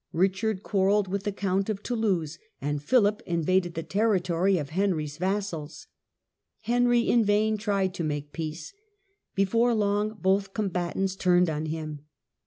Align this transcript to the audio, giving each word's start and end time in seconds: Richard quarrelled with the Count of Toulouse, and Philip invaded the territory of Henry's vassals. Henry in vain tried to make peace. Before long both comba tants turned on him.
Richard 0.13 0.63
quarrelled 0.63 1.07
with 1.09 1.25
the 1.25 1.31
Count 1.31 1.69
of 1.69 1.83
Toulouse, 1.83 2.39
and 2.59 2.81
Philip 2.81 3.21
invaded 3.27 3.75
the 3.75 3.83
territory 3.83 4.57
of 4.57 4.69
Henry's 4.71 5.17
vassals. 5.19 5.85
Henry 6.61 7.01
in 7.01 7.23
vain 7.23 7.55
tried 7.55 7.93
to 7.93 8.03
make 8.03 8.33
peace. 8.33 8.73
Before 9.35 9.75
long 9.75 10.15
both 10.19 10.55
comba 10.55 10.91
tants 10.95 11.15
turned 11.15 11.51
on 11.51 11.67
him. 11.67 12.07